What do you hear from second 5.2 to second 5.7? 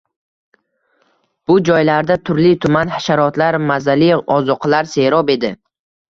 edi.